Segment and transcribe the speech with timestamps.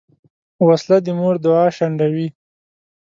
[0.67, 2.27] وسله د مور دعا شنډوي